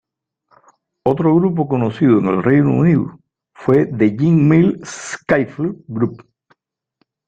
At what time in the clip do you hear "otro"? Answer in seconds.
1.05-1.35